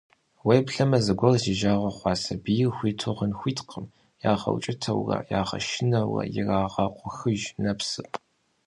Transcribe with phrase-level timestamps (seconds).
[0.45, 3.85] Уеблэмэ зыгуэр зи жагъуэ хъуа сабийр хуиту гъыну хуиткъым,
[4.29, 8.07] ягъэукӀытэурэ, ягъэшынэурэ ирагъэкъухыж нэпсыр.